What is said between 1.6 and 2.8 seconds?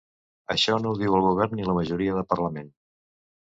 la majoria de parlament.